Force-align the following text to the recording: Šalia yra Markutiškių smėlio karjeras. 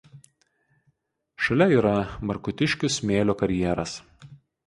Šalia 1.47 1.67
yra 1.75 1.91
Markutiškių 2.31 2.91
smėlio 2.97 3.37
karjeras. 3.43 3.93